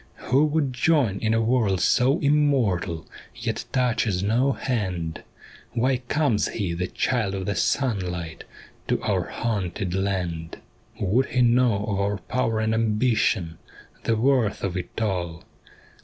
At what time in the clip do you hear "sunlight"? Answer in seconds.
7.53-8.43